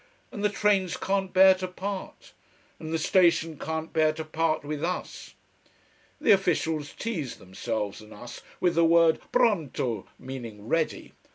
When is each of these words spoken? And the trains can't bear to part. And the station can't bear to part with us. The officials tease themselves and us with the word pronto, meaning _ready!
And 0.31 0.43
the 0.43 0.49
trains 0.49 0.97
can't 0.97 1.31
bear 1.31 1.53
to 1.53 1.67
part. 1.67 2.33
And 2.79 2.91
the 2.91 2.97
station 2.97 3.59
can't 3.59 3.93
bear 3.93 4.11
to 4.13 4.25
part 4.25 4.63
with 4.63 4.83
us. 4.83 5.35
The 6.19 6.31
officials 6.31 6.93
tease 6.93 7.35
themselves 7.35 8.01
and 8.01 8.11
us 8.11 8.41
with 8.59 8.73
the 8.73 8.83
word 8.83 9.19
pronto, 9.31 10.07
meaning 10.17 10.67
_ready! 10.67 11.11